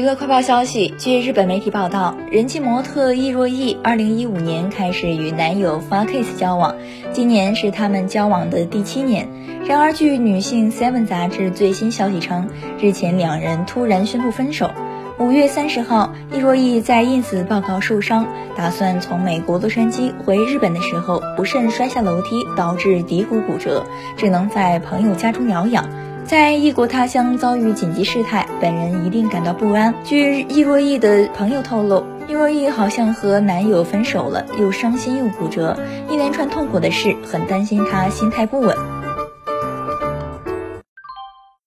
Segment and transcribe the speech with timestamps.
[0.00, 6.74] 娱乐快报消息：据日本媒体报道，人气模特易若毅2015年开始与男友 Farkas 交往，
[7.12, 9.28] 今年是他们交往的第七年。
[9.68, 12.48] 然而，据女性 Seven 杂志最新消息称，
[12.80, 14.70] 日前两人突然宣布分手。
[15.18, 18.26] 五月三十号，易若毅在 ins 报告受伤，
[18.56, 23.84] 打算从美国洛杉矶回日本的时候，不慎摔下楼梯，导致骶骨骨折，
[24.16, 25.84] 只能在朋友家中疗养。
[26.30, 29.92] 在异国他乡遭遇紧急事态，本人一定感到不安。
[30.04, 35.76] 据易若毅的朋友透露，易若毅好像和男友分手了，又伤心又骨折，
[36.08, 38.76] 一连串痛苦的事，很担心她心态不稳。